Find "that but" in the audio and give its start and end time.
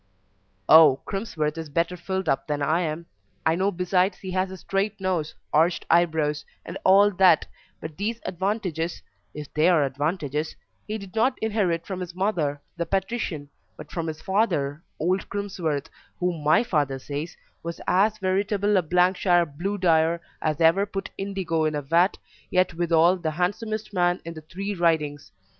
7.11-7.97